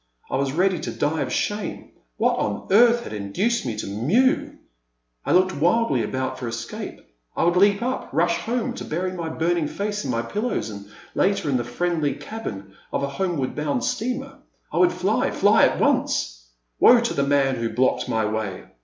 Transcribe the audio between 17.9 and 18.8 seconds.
my way